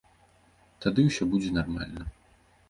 Тады 0.85 1.05
ўсё 1.09 1.27
будзе 1.35 1.53
нармальна. 1.59 2.09